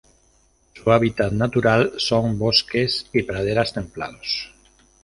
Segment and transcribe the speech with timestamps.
[0.73, 4.51] Su hábitat natural son: bosques y praderas templados.